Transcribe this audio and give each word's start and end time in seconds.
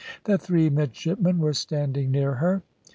The 0.23 0.39
three 0.39 0.71
midshipmen 0.71 1.37
were 1.37 1.53
standing 1.53 2.09
near 2.09 2.33
her. 2.33 2.63